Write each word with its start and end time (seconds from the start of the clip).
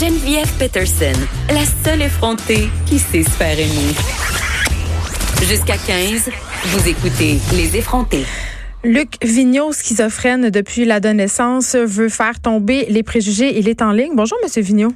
Geneviève 0.00 0.50
Peterson, 0.58 1.12
la 1.50 1.62
seule 1.84 2.00
effrontée 2.00 2.70
qui 2.86 2.98
sait 2.98 3.22
se 3.22 3.28
faire 3.28 3.52
aimer. 3.52 3.92
Jusqu'à 5.46 5.76
15, 5.76 6.30
vous 6.64 6.88
écoutez 6.88 7.36
Les 7.54 7.76
effrontés. 7.76 8.24
Luc 8.82 9.22
Vigneault, 9.22 9.72
schizophrène 9.72 10.48
depuis 10.48 10.86
l'adolescence, 10.86 11.76
veut 11.76 12.08
faire 12.08 12.40
tomber 12.40 12.86
les 12.88 13.02
préjugés. 13.02 13.58
Il 13.58 13.68
est 13.68 13.82
en 13.82 13.92
ligne. 13.92 14.12
Bonjour, 14.14 14.38
Monsieur 14.42 14.62
Vigneault. 14.62 14.94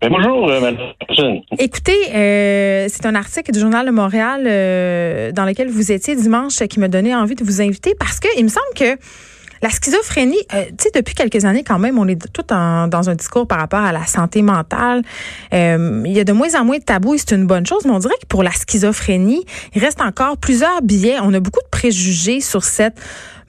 Ben, 0.00 0.08
bonjour, 0.10 0.48
euh, 0.48 0.60
Madame. 0.60 1.42
Écoutez, 1.58 2.14
euh, 2.14 2.86
c'est 2.88 3.04
un 3.04 3.14
article 3.14 3.52
du 3.52 3.60
Journal 3.60 3.84
de 3.84 3.90
Montréal 3.90 4.44
euh, 4.46 5.30
dans 5.32 5.44
lequel 5.44 5.68
vous 5.68 5.92
étiez 5.92 6.16
dimanche 6.16 6.56
qui 6.70 6.80
me 6.80 6.88
donnait 6.88 7.14
envie 7.14 7.34
de 7.34 7.44
vous 7.44 7.60
inviter 7.60 7.94
parce 7.98 8.18
que 8.18 8.28
il 8.38 8.44
me 8.44 8.48
semble 8.48 8.72
que 8.74 8.96
la 9.62 9.70
schizophrénie, 9.70 10.38
euh, 10.54 10.64
tu 10.66 10.74
sais, 10.84 10.90
depuis 10.92 11.14
quelques 11.14 11.44
années 11.44 11.62
quand 11.62 11.78
même, 11.78 11.98
on 11.98 12.08
est 12.08 12.20
tout 12.32 12.42
dans 12.48 13.08
un 13.08 13.14
discours 13.14 13.46
par 13.46 13.58
rapport 13.58 13.80
à 13.80 13.92
la 13.92 14.04
santé 14.06 14.42
mentale. 14.42 15.02
Euh, 15.54 16.02
il 16.04 16.12
y 16.12 16.20
a 16.20 16.24
de 16.24 16.32
moins 16.32 16.54
en 16.60 16.64
moins 16.64 16.78
de 16.78 16.82
tabous 16.82 17.14
et 17.14 17.18
c'est 17.18 17.34
une 17.34 17.46
bonne 17.46 17.64
chose, 17.64 17.84
mais 17.84 17.92
on 17.92 17.98
dirait 18.00 18.16
que 18.20 18.26
pour 18.26 18.42
la 18.42 18.50
schizophrénie, 18.50 19.44
il 19.74 19.80
reste 19.80 20.00
encore 20.00 20.36
plusieurs 20.36 20.82
billets. 20.82 21.16
On 21.22 21.32
a 21.32 21.40
beaucoup 21.40 21.60
de 21.60 21.70
préjugés 21.70 22.40
sur 22.40 22.64
cette 22.64 23.00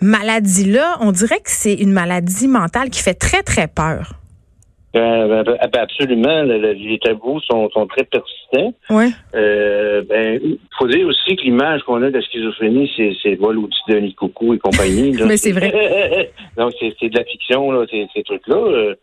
maladie-là. 0.01 0.97
On 0.99 1.11
dirait 1.11 1.39
que 1.39 1.49
c'est 1.49 1.73
une 1.73 1.91
maladie 1.91 2.47
mentale 2.47 2.91
qui 2.91 3.01
fait 3.01 3.15
très, 3.15 3.41
très 3.41 3.67
peur. 3.67 4.22
Ben, 4.93 5.27
ben, 5.27 5.43
ben, 5.43 5.81
absolument, 5.81 6.43
les 6.43 6.99
tabous 6.99 7.39
sont, 7.41 7.67
sont 7.71 7.87
très 7.87 8.03
persistants. 8.03 8.73
Ouais. 8.91 9.09
Euh, 9.33 10.03
ben, 10.07 10.39
faut 10.77 10.87
dire 10.87 11.07
aussi 11.07 11.35
que 11.35 11.41
l'image 11.41 11.81
qu'on 11.81 12.01
a 12.03 12.11
de 12.11 12.17
la 12.17 12.21
schizophrénie, 12.21 12.91
c'est, 12.95 13.13
c'est 13.23 13.33
vol 13.35 13.57
au-dessus 13.57 13.81
de 13.89 13.97
nid 13.97 14.13
coucou 14.13 14.53
et 14.53 14.59
compagnie. 14.59 15.15
Mais 15.27 15.37
c'est 15.37 15.51
vrai. 15.51 16.31
Donc, 16.57 16.73
c'est, 16.79 16.93
c'est 16.99 17.09
de 17.09 17.17
la 17.17 17.25
fiction, 17.25 17.71
là, 17.71 17.85
ces, 17.89 18.07
ces 18.13 18.21
trucs-là. 18.21 18.93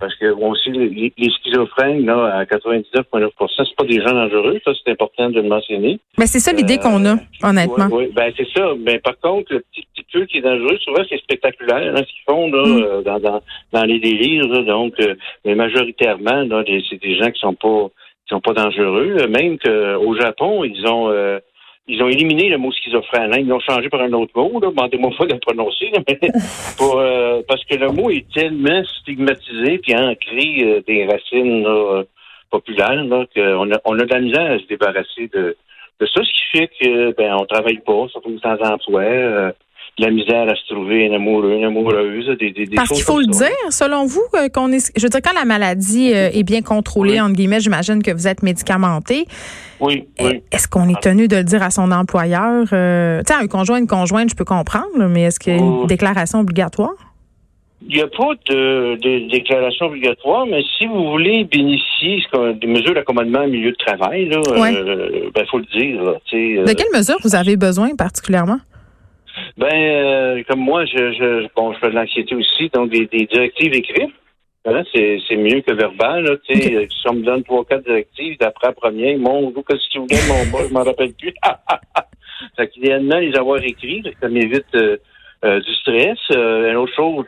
Euh, 0.00 0.06
parce 0.06 0.14
que 0.16 0.26
aussi, 0.32 0.70
les, 0.70 1.12
les, 1.16 1.30
schizophrènes, 1.30 2.04
là, 2.04 2.38
à 2.38 2.44
99,9% 2.44 3.30
c'est 3.58 3.76
pas 3.76 3.84
des 3.84 4.00
gens 4.00 4.12
dangereux. 4.12 4.58
Ça, 4.64 4.72
c'est 4.84 4.90
important 4.92 5.30
de 5.30 5.40
le 5.40 5.48
mentionner. 5.48 5.98
Mais 6.18 6.26
c'est 6.26 6.40
ça 6.40 6.52
l'idée 6.52 6.78
qu'on 6.78 7.04
a, 7.04 7.14
euh, 7.14 7.16
honnêtement. 7.42 7.88
Oui, 7.92 8.10
ben 8.14 8.32
c'est 8.36 8.48
ça. 8.56 8.72
Mais 8.78 8.98
par 8.98 9.18
contre, 9.20 9.52
le 9.52 9.60
petit, 9.60 9.86
petit 9.94 10.06
peu 10.12 10.24
qui 10.26 10.38
est 10.38 10.42
dangereux, 10.42 10.78
souvent, 10.78 11.02
c'est 11.08 11.18
spectaculaire, 11.18 11.94
hein, 11.94 12.02
ce 12.02 12.12
qu'ils 12.12 12.24
font 12.28 12.50
là, 12.50 12.66
mm. 12.66 12.82
euh, 12.82 13.02
dans, 13.02 13.18
dans, 13.20 13.42
dans, 13.72 13.84
les 13.84 14.00
délires. 14.00 14.46
donc, 14.64 14.94
euh, 15.00 15.14
mais 15.44 15.54
majoritairement, 15.54 16.42
là, 16.42 16.64
c'est 16.88 17.00
des 17.00 17.16
gens 17.16 17.30
qui 17.30 17.40
sont 17.40 17.54
pas 17.54 17.88
qui 18.26 18.34
sont 18.34 18.40
pas 18.40 18.52
dangereux. 18.52 19.26
Même 19.28 19.58
qu'au 19.58 20.14
Japon, 20.14 20.64
ils 20.64 20.86
ont 20.86 21.10
ils 21.90 22.02
ont 22.02 22.08
éliminé 22.08 22.48
le 22.48 22.58
mot 22.58 22.72
schizophrène. 22.72 23.34
Hein. 23.34 23.38
Ils 23.40 23.48
l'ont 23.48 23.60
changé 23.60 23.88
par 23.88 24.00
un 24.00 24.12
autre 24.12 24.32
mot. 24.34 24.60
Demandez-moi 24.60 25.10
pas 25.18 25.26
de 25.26 25.34
le 25.34 25.40
prononcer. 25.40 25.90
pour, 26.78 26.98
euh, 26.98 27.42
parce 27.48 27.64
que 27.64 27.74
le 27.74 27.88
mot 27.88 28.10
est 28.10 28.30
tellement 28.32 28.82
stigmatisé 28.84 29.78
puis 29.78 29.94
ancré 29.94 30.62
euh, 30.62 30.80
des 30.86 31.06
racines 31.06 31.66
populaires 32.50 33.04
qu'on 33.34 33.72
a, 33.72 33.78
on 33.84 33.98
a 33.98 34.04
de 34.04 34.14
la 34.14 34.20
misère 34.20 34.52
à 34.52 34.58
se 34.58 34.66
débarrasser 34.66 35.30
de, 35.32 35.56
de 36.00 36.06
ça, 36.06 36.20
ce 36.24 36.30
qui 36.32 36.58
fait 36.58 36.70
que 36.80 37.14
ben 37.16 37.36
on 37.38 37.44
travaille 37.44 37.80
pas, 37.80 38.08
surtout 38.08 38.38
sans 38.40 38.56
emploi. 38.62 39.02
Euh, 39.02 39.52
la 39.98 40.10
misère 40.10 40.48
à 40.48 40.54
se 40.54 40.72
trouver 40.72 41.08
un 41.08 41.14
amoureux, 41.14 41.52
une 41.52 41.64
amoureuse, 41.64 42.26
des, 42.38 42.50
des, 42.52 42.66
Parce 42.74 42.90
qu'il 42.90 43.02
faut 43.02 43.20
le 43.20 43.26
dire, 43.26 43.48
selon 43.70 44.06
vous, 44.06 44.22
euh, 44.34 44.48
qu'on 44.48 44.72
est. 44.72 44.92
Je 44.96 45.02
veux 45.02 45.08
dire, 45.08 45.20
quand 45.22 45.38
la 45.38 45.44
maladie 45.44 46.12
euh, 46.14 46.30
est 46.32 46.42
bien 46.42 46.62
contrôlée, 46.62 47.20
entre 47.20 47.34
guillemets, 47.34 47.60
j'imagine 47.60 48.02
que 48.02 48.10
vous 48.10 48.26
êtes 48.26 48.42
médicamenté. 48.42 49.26
Oui, 49.80 50.04
oui. 50.20 50.42
Est-ce 50.52 50.68
qu'on 50.68 50.88
est 50.88 51.00
tenu 51.00 51.28
de 51.28 51.36
le 51.36 51.44
dire 51.44 51.62
à 51.62 51.70
son 51.70 51.90
employeur? 51.90 52.66
Euh, 52.72 53.22
tu 53.26 53.32
sais, 53.32 53.42
un 53.42 53.46
conjoint, 53.46 53.78
une 53.78 53.86
conjointe, 53.86 54.30
je 54.30 54.36
peux 54.36 54.44
comprendre, 54.44 55.06
mais 55.08 55.22
est-ce 55.22 55.40
qu'il 55.40 55.54
y 55.54 55.56
a 55.56 55.58
une 55.58 55.86
déclaration 55.86 56.40
obligatoire? 56.40 56.92
Il 57.88 57.96
n'y 57.96 58.02
a 58.02 58.08
pas 58.08 58.34
de, 58.50 59.28
déclaration 59.30 59.86
obligatoire, 59.86 60.44
mais 60.44 60.62
si 60.76 60.86
vous 60.86 61.10
voulez 61.10 61.44
bénéficier 61.44 62.22
des 62.60 62.66
mesures 62.66 62.92
d'accommodement 62.92 63.44
au 63.44 63.48
milieu 63.48 63.70
de 63.70 63.76
travail, 63.76 64.24
il 64.24 65.30
ben, 65.34 65.46
faut 65.50 65.58
le 65.58 65.64
dire. 65.72 66.02
de 66.02 66.72
quelles 66.74 66.92
mesures 66.94 67.16
vous 67.24 67.34
avez 67.34 67.56
besoin 67.56 67.94
particulièrement? 67.96 68.58
Ben, 69.60 69.74
euh, 69.74 70.42
comme 70.48 70.60
moi, 70.60 70.86
je, 70.86 71.12
je, 71.12 71.46
bon, 71.54 71.74
je 71.74 71.78
fais 71.80 71.90
de 71.90 71.94
l'anxiété 71.94 72.34
aussi, 72.34 72.70
donc 72.70 72.88
des, 72.88 73.06
directives 73.06 73.74
écrites. 73.74 74.14
Hein, 74.64 74.82
c'est, 74.94 75.36
mieux 75.36 75.60
que 75.60 75.74
verbal. 75.74 76.24
Là, 76.24 76.36
tu 76.48 76.58
sais, 76.58 76.88
si 76.88 77.08
on 77.08 77.14
me 77.14 77.22
donne 77.22 77.44
trois, 77.44 77.66
quatre 77.66 77.84
directives, 77.84 78.38
d'après 78.38 78.68
la 78.68 78.72
première, 78.72 79.18
mon 79.18 79.52
qu'est-ce 79.52 79.86
que 79.86 79.92
tu 79.92 79.98
voulais, 79.98 80.16
mon 80.28 80.50
bas, 80.50 80.64
je 80.66 80.72
m'en 80.72 80.82
rappelle 80.82 81.12
plus. 81.12 81.34
fait 82.56 82.68
qu'idéalement, 82.68 83.18
les 83.18 83.36
avoir 83.36 83.62
écrits, 83.62 84.02
ça 84.18 84.30
m'évite 84.30 84.74
euh, 84.76 84.96
euh, 85.44 85.60
du 85.60 85.74
stress. 85.74 86.18
une 86.30 86.76
autre 86.76 86.94
chose, 86.94 87.26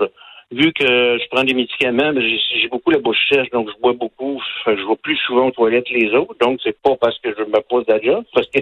vu 0.50 0.72
que 0.72 1.19
je 1.19 1.28
prends 1.31 1.44
des 1.44 1.54
médicaments, 1.54 2.15
ben, 2.15 2.22
j'ai, 2.22 2.69
beaucoup 2.69 2.92
la 2.92 2.98
bouche 2.98 3.28
sèche, 3.31 3.50
donc 3.50 3.69
je 3.69 3.78
bois 3.78 3.92
beaucoup, 3.92 4.42
je 4.65 4.71
vais 4.71 4.97
plus 5.03 5.16
souvent 5.26 5.48
aux 5.48 5.50
toilettes 5.50 5.84
que 5.84 5.94
les 5.94 6.15
autres, 6.15 6.37
donc 6.41 6.60
c'est 6.65 6.81
pas 6.81 6.97
parce 6.97 7.19
que 7.19 7.28
je 7.37 7.44
me 7.44 7.60
pose 7.69 7.84
d'adjoint, 7.84 8.25
parce 8.32 8.48
que 8.48 8.60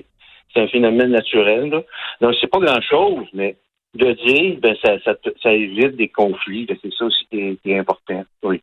c'est 0.53 0.61
un 0.61 0.69
phénomène 0.69 1.11
naturel. 1.11 1.71
Là. 1.71 1.83
Donc, 2.21 2.35
c'est 2.41 2.51
pas 2.51 2.59
grand-chose, 2.59 3.27
mais 3.33 3.57
de 3.95 4.13
dire, 4.13 4.59
ben, 4.61 4.75
ça, 4.83 4.99
ça, 5.05 5.15
ça 5.43 5.53
évite 5.53 5.97
des 5.97 6.09
conflits. 6.09 6.67
C'est 6.69 6.93
ça 6.97 7.05
aussi 7.05 7.27
qui 7.31 7.59
est, 7.65 7.79
important, 7.79 8.25
oui, 8.43 8.63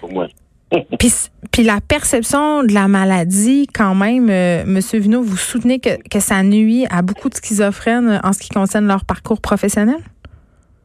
pour 0.00 0.12
moi. 0.12 0.26
puis, 0.98 1.10
puis 1.50 1.62
la 1.62 1.78
perception 1.80 2.62
de 2.62 2.74
la 2.74 2.88
maladie, 2.88 3.66
quand 3.72 3.94
même, 3.94 4.28
euh, 4.28 4.64
Monsieur 4.66 4.98
Vino, 4.98 5.22
vous 5.22 5.38
soutenez 5.38 5.78
que, 5.78 5.96
que 6.10 6.20
ça 6.20 6.42
nuit 6.42 6.84
à 6.90 7.00
beaucoup 7.00 7.30
de 7.30 7.34
schizophrènes 7.34 8.20
en 8.22 8.32
ce 8.32 8.40
qui 8.40 8.50
concerne 8.50 8.86
leur 8.86 9.06
parcours 9.06 9.40
professionnel? 9.40 10.00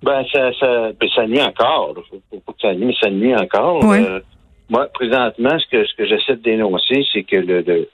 Ben, 0.02 0.24
ça, 0.32 0.52
ça, 0.60 0.92
ben, 1.00 1.10
ça 1.14 1.28
nuit 1.28 1.42
encore. 1.42 1.96
Faut, 2.10 2.22
faut 2.46 2.54
que 2.54 2.62
ça 2.62 2.74
nuit, 2.74 2.88
mais 2.88 2.96
ça 3.02 3.10
nuit 3.10 3.36
encore. 3.36 3.84
Euh, 3.92 4.20
moi, 4.70 4.88
présentement, 4.94 5.58
ce 5.60 5.68
que, 5.68 5.86
ce 5.86 5.94
que 5.96 6.06
j'essaie 6.06 6.36
de 6.36 6.42
dénoncer, 6.42 7.04
c'est 7.12 7.24
que 7.24 7.36
le, 7.36 7.62
le, 7.62 7.90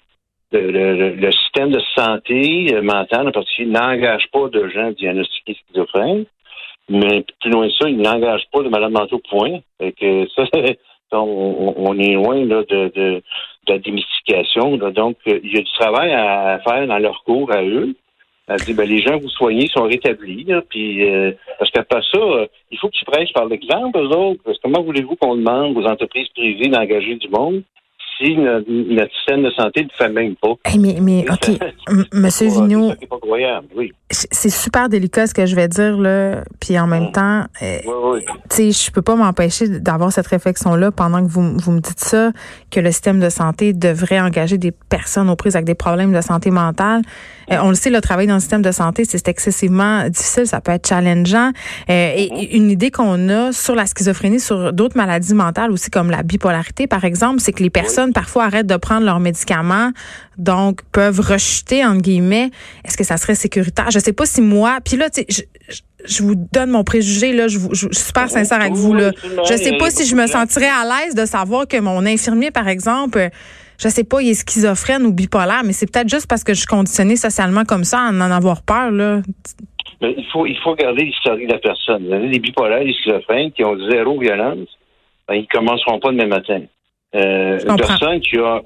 le, 0.52 1.32
système 1.32 1.72
de 1.72 1.82
santé 1.96 2.74
euh, 2.74 2.82
mentale 2.82 3.28
en 3.28 3.32
particulier 3.32 3.70
n'engage 3.70 4.28
pas 4.32 4.48
de 4.50 4.68
gens 4.70 4.92
diagnostiqués 4.92 5.56
schizophrènes, 5.56 6.26
mais 6.90 7.24
plus 7.42 7.52
loin 7.52 7.68
de 7.68 7.72
ça, 7.72 7.88
il 7.88 7.98
n'engage 7.98 8.44
pas 8.52 8.64
de 8.64 8.70
malades 8.70 8.92
mentaux, 8.92 9.22
point. 9.30 9.60
Et 9.80 9.92
que 9.92 10.28
ça, 10.36 10.44
on, 11.12 11.98
est 12.00 12.14
loin 12.14 12.46
là, 12.46 12.64
de, 12.68 12.92
de, 12.96 13.22
la 13.68 13.78
démystification. 13.78 14.78
Donc, 14.78 15.18
euh, 15.28 15.40
il 15.44 15.54
y 15.54 15.58
a 15.58 15.62
du 15.62 15.72
travail 15.74 16.12
à 16.12 16.60
faire 16.68 16.88
dans 16.88 16.98
leur 16.98 17.24
cours 17.24 17.52
à 17.52 17.64
eux. 17.64 17.96
À 18.48 18.56
dire, 18.56 18.76
ben, 18.76 18.90
les 18.90 19.00
gens 19.00 19.20
que 19.20 19.24
vous 19.24 19.30
soignez 19.30 19.68
sont 19.68 19.84
rétablis. 19.84 20.48
puis, 20.70 21.08
euh, 21.08 21.32
parce 21.60 21.70
qu'après 21.70 22.02
ça, 22.12 22.48
il 22.72 22.80
faut 22.80 22.90
qu'ils 22.90 23.06
prêchent 23.06 23.34
par 23.34 23.46
l'exemple, 23.46 24.00
eux 24.00 24.08
autres. 24.08 24.42
Parce 24.44 24.58
que 24.58 24.64
comment 24.64 24.82
voulez-vous 24.82 25.16
qu'on 25.18 25.36
demande 25.36 25.78
aux 25.78 25.86
entreprises 25.86 26.30
privées 26.30 26.70
d'engager 26.70 27.14
du 27.16 27.30
monde 27.30 27.62
notre, 28.28 29.14
système 29.16 29.44
de 29.44 29.52
santé 29.52 29.84
ne 29.84 29.90
fait 29.98 30.12
même 30.12 30.36
pas. 30.36 30.54
mais, 30.78 30.98
mais 31.02 31.26
OK, 31.30 31.58
Monsieur 32.14 32.48
Vigneault, 32.48 32.94
c'est 34.12 34.50
super 34.50 34.90
délicat 34.90 35.28
ce 35.28 35.34
que 35.34 35.46
je 35.46 35.56
vais 35.56 35.68
dire, 35.68 35.98
là. 35.98 36.44
Puis 36.60 36.80
en 36.80 36.88
même 36.88 37.12
temps, 37.12 37.44
euh, 37.62 37.80
tu 38.50 38.72
sais, 38.72 38.72
je 38.72 38.92
peux 38.92 39.02
pas 39.02 39.16
m'empêcher 39.16 39.68
d'avoir 39.80 40.12
cette 40.12 40.28
réflexion-là 40.28 40.92
pendant 40.92 41.24
que 41.24 41.30
vous, 41.30 41.58
vous 41.58 41.72
me 41.72 41.80
dites 41.80 42.00
ça, 42.00 42.32
que 42.72 42.80
le 42.80 42.92
système 42.92 43.20
de 43.20 43.30
santé 43.30 43.74
devrait 43.74 44.20
engager 44.20 44.58
des 44.58 44.72
personnes 44.72 45.30
aux 45.30 45.36
prises 45.36 45.56
avec 45.56 45.66
des 45.66 45.76
problèmes 45.76 46.14
de 46.14 46.22
santé 46.22 46.50
mentale. 46.50 47.02
Euh, 47.52 47.58
on 47.62 47.70
le 47.70 47.76
sait, 47.76 47.90
le 47.90 48.02
travail 48.02 48.28
dans 48.28 48.36
le 48.36 48.40
système 48.40 48.62
de 48.62 48.72
santé, 48.72 49.06
c'est 49.06 49.28
excessivement 49.28 50.08
difficile, 50.10 50.48
ça 50.48 50.62
peut 50.62 50.72
être 50.72 50.88
challengeant. 50.88 51.52
Euh, 51.90 52.14
et 52.16 52.56
une 52.56 52.70
idée 52.72 52.92
qu'on 52.92 53.30
a 53.30 53.52
sur 53.52 53.76
la 53.76 53.86
schizophrénie, 53.86 54.40
sur 54.40 54.74
d'autres 54.74 54.98
maladies 54.98 55.34
mentales 55.34 55.72
aussi, 55.72 55.90
comme 55.90 56.10
la 56.10 56.24
bipolarité, 56.24 56.88
par 56.88 57.06
exemple, 57.06 57.40
c'est 57.40 57.52
que 57.52 57.64
les 57.64 57.70
personnes 57.70 58.09
parfois 58.14 58.46
arrêtent 58.46 58.68
de 58.68 58.78
prendre 58.78 59.06
leurs 59.06 59.20
médicaments, 59.20 59.92
donc 60.38 60.82
peuvent 60.92 61.20
rejeter 61.20 61.86
entre 61.86 62.02
guillemets. 62.02 62.52
Est-ce 62.86 62.98
que 62.98 63.04
ça 63.04 63.18
serait 63.18 63.36
sécuritaire? 63.36 63.92
Je 63.92 64.00
sais 64.00 64.14
pas 64.14 64.26
si 64.26 64.42
moi. 64.42 64.80
Puis 64.84 64.98
là, 64.98 65.10
tu 65.10 65.24
sais, 65.28 65.48
je, 66.06 66.24
vous 66.24 66.36
donne 66.36 66.72
mon 66.72 66.84
préjugé 66.84 67.34
là, 67.34 67.48
je, 67.48 67.60
suis 67.60 67.88
super 67.92 68.30
sincère 68.30 68.62
avec 68.62 68.74
vous 68.74 68.94
là. 68.94 69.12
Je 69.50 69.56
sais 69.56 69.78
pas 69.78 69.90
si 69.90 70.06
je 70.06 70.16
me 70.16 70.28
sentirais 70.28 70.70
à 70.70 70.84
l'aise 70.86 71.16
de 71.16 71.26
savoir 71.26 71.68
que 71.68 71.78
mon 71.80 72.06
infirmier, 72.06 72.52
par 72.52 72.68
exemple, 72.68 73.30
je 73.80 73.88
sais 73.88 74.04
pas, 74.04 74.22
il 74.22 74.30
est 74.30 74.34
schizophrène 74.34 75.06
ou 75.06 75.14
bipolaire, 75.14 75.62
mais 75.64 75.74
c'est 75.74 75.92
peut-être 75.92 76.10
juste 76.10 76.28
parce 76.28 76.44
que 76.44 76.54
je 76.54 76.60
suis 76.60 76.68
conditionnée 76.68 77.16
socialement 77.16 77.64
comme 77.64 77.84
ça 77.84 78.00
à 78.00 78.12
en 78.12 78.20
avoir 78.20 78.64
peur 78.64 78.92
là. 78.92 79.22
il 80.02 80.26
faut 80.32 80.46
il 80.46 80.58
faut 80.58 80.72
regarder 80.72 81.06
l'historique 81.06 81.48
de 81.48 81.54
la 81.54 81.60
personne. 81.60 82.04
Il 82.04 82.10
y 82.10 82.14
a 82.14 82.20
des 82.20 82.40
bipolaires, 82.40 82.84
des 82.84 82.94
schizophrènes 82.94 83.52
qui 83.52 83.64
ont 83.64 83.78
zéro 83.90 84.20
violence, 84.20 84.68
ben, 85.28 85.36
ils 85.36 85.48
commenceront 85.48 86.00
pas 86.00 86.12
demain 86.12 86.28
matin. 86.28 86.62
Euh, 87.16 87.60
une 87.60 87.76
personne 87.78 88.20
qui 88.20 88.38
a, 88.38 88.62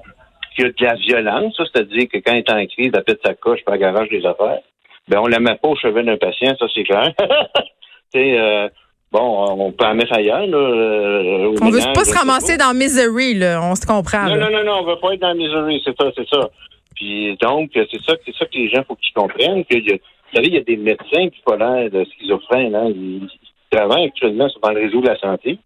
qui 0.54 0.62
a 0.62 0.68
de 0.68 0.84
la 0.84 0.94
violence, 0.94 1.54
c'est-à-dire 1.56 2.08
que 2.12 2.18
quand 2.18 2.32
elle 2.32 2.38
est 2.38 2.50
en 2.50 2.66
crise, 2.66 2.92
elle 2.94 3.04
pète 3.04 3.20
sa 3.24 3.34
coche 3.34 3.60
par 3.64 3.78
garage 3.78 4.08
des 4.10 4.24
affaires, 4.26 4.60
ben 5.08 5.20
on 5.20 5.26
la 5.26 5.40
met 5.40 5.54
pas 5.56 5.68
au 5.68 5.76
chevet 5.76 6.02
d'un 6.02 6.16
patient, 6.16 6.54
ça 6.58 6.66
c'est 6.74 6.84
clair. 6.84 7.12
euh, 8.16 8.68
bon, 9.12 9.66
on 9.66 9.72
peut 9.72 9.84
en 9.84 9.94
mettre 9.94 10.12
ailleurs. 10.12 10.46
Là, 10.46 10.56
euh, 10.56 11.56
on 11.60 11.70
veut 11.70 11.80
pas 11.94 12.04
se 12.04 12.16
ramasser 12.16 12.56
dans 12.56 12.74
misery, 12.74 13.34
là, 13.34 13.60
on 13.62 13.74
se 13.74 13.86
comprend. 13.86 14.24
Non, 14.24 14.36
non, 14.36 14.50
non, 14.50 14.64
non, 14.64 14.78
on 14.80 14.84
veut 14.84 15.00
pas 15.00 15.14
être 15.14 15.20
dans 15.20 15.34
misery, 15.34 15.82
c'est 15.84 15.96
ça, 15.98 16.10
c'est 16.16 16.28
ça. 16.28 16.48
Puis 16.94 17.36
donc, 17.40 17.70
c'est 17.74 18.02
ça, 18.02 18.14
c'est 18.24 18.34
ça 18.34 18.46
que 18.46 18.56
les 18.56 18.68
gens 18.68 18.84
faut 18.86 18.96
qu'ils 18.96 19.14
comprennent. 19.14 19.64
Que, 19.64 19.76
vous 19.76 19.98
savez, 20.34 20.48
il 20.48 20.54
y 20.54 20.58
a 20.58 20.62
des 20.62 20.76
médecins 20.76 21.28
qui 21.28 21.40
font 21.46 21.56
l'air 21.56 21.90
de 21.90 22.04
schizophrènes, 22.04 22.74
hein, 22.74 22.88
ils, 22.88 23.28
travaillent 23.70 24.06
actuellement 24.06 24.48
sur 24.48 24.60
le 24.70 24.80
réseau 24.84 25.00
de 25.00 25.08
la 25.08 25.18
santé. 25.18 25.58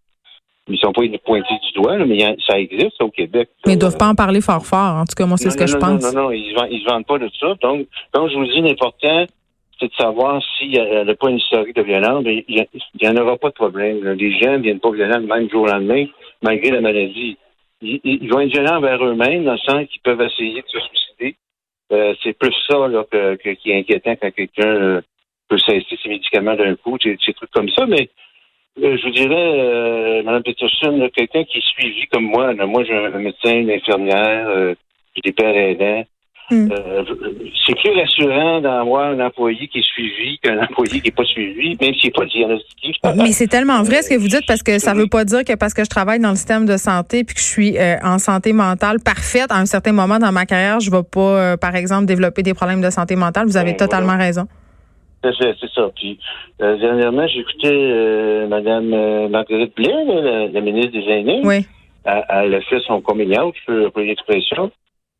Ils 0.69 0.73
ne 0.73 0.79
sont 0.79 0.93
pas 0.93 1.03
pointés 1.25 1.55
du 1.67 1.81
doigt, 1.81 1.97
mais 2.05 2.37
ça 2.47 2.59
existe 2.59 3.01
au 3.01 3.11
Québec. 3.11 3.49
Mais 3.67 3.73
ils 3.73 3.77
ne 3.77 3.81
doivent 3.81 3.99
pas 3.99 4.09
en 4.09 4.15
parler 4.15 4.41
fort 4.41 4.65
fort. 4.65 4.97
En 4.97 5.05
tout 5.05 5.15
cas, 5.17 5.27
moi, 5.27 5.37
c'est 5.37 5.51
ce 5.51 5.57
que 5.57 5.67
je 5.67 5.77
pense. 5.77 6.03
Non, 6.03 6.13
non, 6.13 6.23
non, 6.25 6.31
ils 6.31 6.55
ne 6.55 6.79
se 6.79 6.85
vendent 6.85 7.07
pas 7.07 7.19
de 7.19 7.31
ça. 7.41 7.55
Donc, 7.63 7.87
comme 8.13 8.29
je 8.29 8.35
vous 8.37 8.45
dis, 8.45 8.61
l'important, 8.61 9.27
c'est 9.81 9.89
de 9.89 9.95
savoir 9.95 10.43
s'il 10.57 10.71
n'y 10.71 10.79
a, 10.79 11.15
pas 11.15 11.31
une 11.31 11.39
historique 11.39 11.77
de 11.77 11.83
violence. 11.83 12.25
Il 12.27 12.67
n'y 13.01 13.09
en 13.09 13.17
aura 13.17 13.37
pas 13.37 13.49
de 13.49 13.55
problème. 13.55 14.05
Les 14.13 14.39
gens 14.39 14.53
ne 14.53 14.59
viennent 14.59 14.81
pas 14.81 14.91
violents 14.91 15.19
le 15.19 15.27
même 15.27 15.49
jour 15.49 15.63
au 15.63 15.67
lendemain, 15.67 16.07
malgré 16.43 16.71
la 16.71 16.81
maladie. 16.81 17.37
Ils, 17.81 18.29
vont 18.29 18.41
être 18.41 18.53
violents 18.53 18.81
vers 18.81 19.03
eux-mêmes, 19.05 19.45
dans 19.45 19.53
le 19.53 19.59
sens 19.59 19.87
qu'ils 19.89 20.03
peuvent 20.03 20.21
essayer 20.21 20.63
de 20.63 20.69
se 20.69 20.81
suicider. 20.81 21.37
Euh, 21.93 22.15
c'est 22.23 22.37
plus 22.37 22.55
ça 22.69 22.89
là, 22.89 23.05
que, 23.11 23.53
qui 23.55 23.71
est 23.71 23.79
inquiétant 23.79 24.17
quand 24.21 24.31
quelqu'un 24.33 24.67
euh, 24.67 25.01
peut 25.49 25.59
cesser 25.59 25.99
ses 26.03 26.09
médicaments 26.09 26.57
d'un 26.57 26.75
coup, 26.75 26.99
des, 26.99 27.17
trucs 27.17 27.51
comme 27.53 27.71
ça. 27.71 27.87
Mais 27.87 28.03
euh, 28.03 28.07
je 28.81 29.05
vous 29.05 29.13
dirais, 29.13 29.35
euh, 29.35 30.23
Mme 30.23 30.43
Peterson, 30.43 31.09
quelqu'un 31.15 31.45
qui 31.45 31.59
est 31.59 31.67
suivi 31.75 32.07
comme 32.13 32.25
moi. 32.25 32.55
moi, 32.55 32.85
j'ai 32.85 32.95
un 32.95 33.19
médecin, 33.19 33.55
une 33.55 33.71
infirmière, 33.71 34.75
j'ai 35.15 35.21
des 35.25 35.33
pères 35.33 35.57
aidants. 35.57 36.05
Hmm. 36.51 36.71
Euh, 36.73 37.05
c'est 37.67 37.77
plus 37.77 37.91
rassurant 37.91 38.63
d'avoir 38.63 39.11
un 39.11 39.21
employé 39.21 39.69
qui 39.69 39.81
est 39.81 39.87
suivi 39.87 40.39
qu'un 40.39 40.59
employé 40.63 41.01
qui 41.01 41.09
n'est 41.09 41.15
pas 41.15 41.25
suivi, 41.25 41.77
même 41.79 41.93
s'il 41.95 42.07
n'est 42.07 42.11
pas 42.11 42.25
diagnostiqué. 42.25 42.93
Mais 43.17 43.33
c'est 43.33 43.49
tellement 43.49 43.83
vrai 43.83 44.01
ce 44.01 44.09
que 44.09 44.15
vous 44.15 44.29
dites 44.29 44.47
parce 44.47 44.63
que 44.63 44.79
ça 44.79 44.95
ne 44.95 45.01
veut 45.01 45.09
pas 45.09 45.27
dire 45.27 45.45
que 45.45 45.55
parce 45.57 45.75
que 45.75 45.85
je 45.85 45.91
travaille 45.91 46.21
dans 46.21 46.31
le 46.31 46.37
système 46.37 46.65
de 46.65 46.79
santé 46.79 47.25
puis 47.25 47.35
que 47.35 47.41
je 47.41 47.47
suis 47.47 47.77
euh, 47.77 47.97
en 48.03 48.19
santé 48.19 48.55
mentale 48.55 48.97
parfaite 49.05 49.51
à 49.53 49.59
un 49.59 49.67
certain 49.67 49.93
moment 49.93 50.19
dans 50.19 50.33
ma 50.33 50.47
carrière, 50.47 50.81
je 50.81 50.91
ne 50.91 50.97
vais 50.97 51.03
pas, 51.03 51.21
euh, 51.21 51.57
par 51.59 51.77
exemple, 51.77 52.07
développer 52.07 52.43
des 52.43 52.55
problèmes 52.55 52.81
de 52.81 52.89
santé 52.89 53.15
mentale. 53.15 53.47
Vous 53.47 53.59
avez 53.59 53.73
ben, 53.73 53.77
totalement 53.77 54.17
raison. 54.17 54.47
C'est 55.23 55.71
ça. 55.75 55.91
Puis 55.97 56.19
dernièrement, 56.59 57.27
j'ai 57.27 57.41
écouté 57.41 58.47
Mme 58.49 59.29
Marguerite 59.29 59.75
Blais, 59.75 60.49
la, 60.53 60.61
ministre 60.61 60.93
des 60.93 61.05
Aînés. 61.09 61.41
Oui. 61.45 61.67
Elle, 62.05 62.55
a 62.55 62.61
fait 62.63 62.81
son 62.87 63.01
coming 63.01 63.37
out, 63.39 63.55
pour 63.67 64.01
l'expression. 64.01 64.71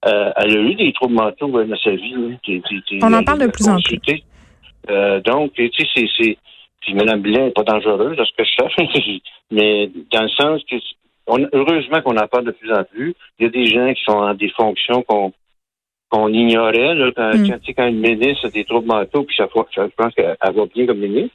Euh, 0.07 0.31
elle 0.37 0.57
a 0.57 0.61
eu 0.61 0.75
des 0.75 0.93
troubles 0.93 1.15
mentaux 1.15 1.49
dans 1.49 1.77
sa 1.77 1.91
vie. 1.91 2.15
On 3.03 3.13
en 3.13 3.25
parle 3.25 3.41
de 3.41 3.47
plus 3.49 3.69
en 3.69 3.79
plus. 3.81 4.23
Euh, 4.91 5.21
donc, 5.21 5.53
tu 5.55 5.71
sais, 5.73 6.09
c'est. 6.17 6.39
Puis 6.81 6.95
Mme 6.95 7.21
Blais 7.21 7.43
n'est 7.43 7.51
pas 7.51 7.65
dangereuse, 7.65 8.17
dans 8.17 8.25
ce 8.25 8.33
que 8.33 8.45
je 8.45 9.01
sais, 9.01 9.21
mais 9.51 9.91
dans 10.13 10.23
le 10.23 10.29
sens 10.29 10.63
que. 10.71 10.77
heureusement 11.53 12.01
qu'on 12.03 12.17
en 12.17 12.29
parle 12.29 12.45
de 12.45 12.53
plus 12.53 12.73
en 12.73 12.85
plus. 12.85 13.15
Il 13.39 13.45
y 13.45 13.47
a 13.47 13.51
des 13.51 13.67
gens 13.67 13.93
qui 13.93 14.03
sont 14.05 14.17
en 14.17 14.35
des 14.35 14.51
fonctions 14.51 15.03
qu'on 15.03 15.33
qu'on 16.11 16.33
ignorait 16.33 16.95
là, 16.95 17.11
quand, 17.15 17.35
mm. 17.35 17.49
quand, 17.49 17.59
quand, 17.77 17.87
une 17.87 18.01
ministre 18.01 18.47
a 18.47 18.51
des 18.51 18.65
troubles 18.65 18.87
mentaux, 18.87 19.25
puis 19.25 19.37
ça, 19.37 19.47
je 19.47 19.81
pense 19.97 20.15
qu'elle 20.15 20.37
va 20.41 20.67
bien 20.75 20.87
comme 20.87 20.99
ministre. 20.99 21.35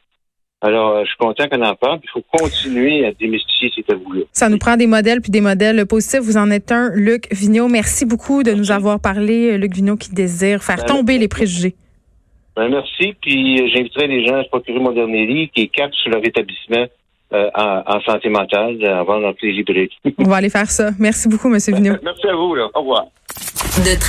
Alors, 0.64 0.92
euh, 0.92 1.02
je 1.04 1.10
suis 1.10 1.18
content 1.18 1.44
qu'on 1.50 1.62
en 1.62 1.76
parle. 1.76 2.00
Il 2.04 2.10
faut 2.10 2.24
continuer 2.32 3.06
à 3.06 3.12
démystifier 3.12 3.70
ces 3.76 3.84
tabous-là. 3.84 4.22
Ça 4.32 4.48
nous 4.48 4.58
prend 4.58 4.78
des 4.78 4.88
modèles 4.88 5.20
puis 5.20 5.30
des 5.30 5.42
modèles 5.42 5.86
positifs. 5.86 6.22
Vous 6.22 6.38
en 6.38 6.50
êtes 6.50 6.72
un, 6.72 6.90
Luc 6.96 7.28
Vigneault. 7.32 7.68
Merci 7.68 8.06
beaucoup 8.06 8.44
de 8.44 8.54
nous 8.54 8.72
avoir 8.72 9.02
parlé. 9.02 9.58
Luc 9.58 9.74
Vigneault 9.74 9.98
qui 9.98 10.14
désire 10.14 10.64
faire 10.64 10.78
ben, 10.78 10.86
tomber 10.86 11.18
les 11.18 11.28
préjugés. 11.28 11.76
Ben, 12.56 12.70
merci. 12.70 13.14
Puis 13.22 13.60
euh, 13.60 13.68
j'inviterai 13.74 14.08
les 14.08 14.26
gens 14.26 14.40
à 14.40 14.44
se 14.46 14.48
procurer 14.48 14.80
mon 14.80 14.94
dernier 14.94 15.26
livre 15.26 15.52
qui 15.54 15.64
est 15.64 15.68
Cap 15.68 15.94
sur 15.96 16.12
leur 16.12 16.26
établissement 16.26 16.86
euh, 17.34 17.50
en, 17.56 18.00
santé 18.06 18.30
mentale 18.30 18.86
avant 18.86 19.20
dans 19.20 19.34
les 19.42 19.52
librairies. 19.52 19.90
On 20.18 20.24
va 20.24 20.38
aller 20.38 20.50
faire 20.50 20.72
ça. 20.72 20.92
Merci 20.98 21.28
beaucoup, 21.28 21.54
M. 21.54 21.60
Vigneault. 21.60 21.98
Merci 22.02 22.28
à 22.28 22.36
vous. 22.36 22.56
Là. 22.56 22.70
Au 22.74 22.80
revoir. 22.80 23.08